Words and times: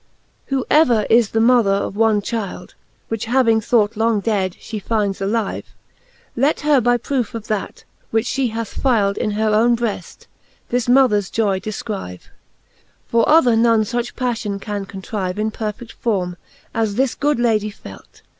Who 0.47 0.65
ever 0.67 1.05
is 1.11 1.29
the 1.29 1.39
mother 1.39 1.69
of 1.69 1.95
one 1.95 2.23
chylde, 2.23 2.73
Which 3.09 3.25
having 3.25 3.61
thought 3.61 3.95
long 3.95 4.19
dead, 4.19 4.53
fhe 4.59 4.83
fyndes 4.83 5.21
alive, 5.21 5.75
Let 6.35 6.61
her 6.61 6.81
by 6.81 6.97
proofe 6.97 7.35
of 7.35 7.45
that, 7.49 7.83
which 8.09 8.25
fhe 8.27 8.49
hath 8.51 8.75
fylde 8.81 9.17
In 9.19 9.29
her 9.37 9.53
owne 9.53 9.77
breaft, 9.77 10.25
this 10.69 10.89
mothers 10.89 11.29
joy 11.29 11.59
defcrive: 11.59 12.29
For 13.09 13.29
other 13.29 13.55
none 13.55 13.83
fuch 13.83 14.15
paflion 14.15 14.59
can 14.59 14.87
contrive 14.87 15.37
In 15.37 15.51
perfed 15.51 15.91
forme, 15.91 16.35
as 16.73 16.95
this 16.95 17.13
good 17.13 17.37
I/ady 17.45 17.69
felt. 17.71 18.23